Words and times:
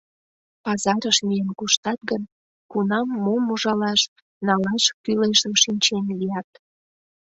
Пазарыш 0.63 1.17
миен 1.27 1.49
коштат 1.59 1.99
гын, 2.09 2.23
кунам 2.71 3.07
мом 3.23 3.43
ужалаш, 3.53 4.01
налаш 4.47 4.83
кӱлешым 5.03 5.53
шинчен 5.61 6.05
лият. 6.19 6.49